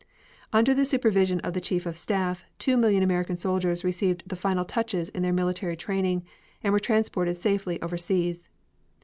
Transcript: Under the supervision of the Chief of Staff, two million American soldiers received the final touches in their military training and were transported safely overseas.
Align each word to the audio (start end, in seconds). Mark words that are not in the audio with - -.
Under 0.51 0.73
the 0.73 0.83
supervision 0.83 1.39
of 1.41 1.53
the 1.53 1.61
Chief 1.61 1.85
of 1.85 1.95
Staff, 1.95 2.43
two 2.57 2.75
million 2.75 3.03
American 3.03 3.37
soldiers 3.37 3.83
received 3.83 4.23
the 4.25 4.35
final 4.35 4.65
touches 4.65 5.09
in 5.09 5.21
their 5.21 5.31
military 5.31 5.77
training 5.77 6.23
and 6.63 6.73
were 6.73 6.79
transported 6.79 7.37
safely 7.37 7.79
overseas. 7.83 8.47